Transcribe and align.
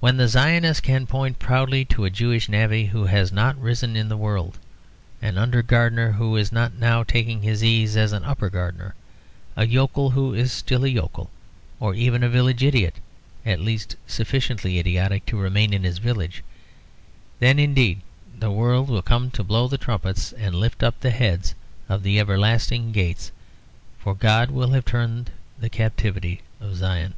When 0.00 0.16
the 0.16 0.28
Zionist 0.28 0.84
can 0.84 1.08
point 1.08 1.40
proudly 1.40 1.84
to 1.86 2.04
a 2.04 2.10
Jewish 2.10 2.48
navvy 2.48 2.86
who 2.86 3.06
has 3.06 3.32
not 3.32 3.58
risen 3.60 3.96
in 3.96 4.08
the 4.08 4.16
world, 4.16 4.56
an 5.20 5.36
under 5.36 5.60
gardener 5.60 6.12
who 6.12 6.36
is 6.36 6.52
not 6.52 6.72
now 6.74 7.02
taking 7.02 7.42
his 7.42 7.64
ease 7.64 7.96
as 7.96 8.12
an 8.12 8.22
upper 8.22 8.48
gardener, 8.48 8.94
a 9.56 9.66
yokel 9.66 10.10
who 10.10 10.32
is 10.34 10.52
still 10.52 10.84
a 10.84 10.88
yokel, 10.88 11.30
or 11.80 11.96
even 11.96 12.22
a 12.22 12.28
village 12.28 12.62
idiot 12.62 12.94
at 13.44 13.58
least 13.58 13.96
sufficiently 14.06 14.78
idiotic 14.78 15.26
to 15.26 15.36
remain 15.36 15.74
in 15.74 15.82
his 15.82 15.98
village, 15.98 16.44
then 17.40 17.58
indeed 17.58 18.00
the 18.38 18.52
world 18.52 18.88
will 18.88 19.02
come 19.02 19.32
to 19.32 19.42
blow 19.42 19.66
the 19.66 19.76
trumpets 19.78 20.30
and 20.34 20.54
lift 20.54 20.84
up 20.84 21.00
the 21.00 21.10
heads 21.10 21.56
of 21.88 22.04
the 22.04 22.20
everlasting 22.20 22.92
gates; 22.92 23.32
for 23.98 24.14
God 24.14 24.52
will 24.52 24.70
have 24.70 24.84
turned 24.84 25.32
the 25.58 25.68
captivity 25.68 26.40
of 26.60 26.76
Zion. 26.76 27.14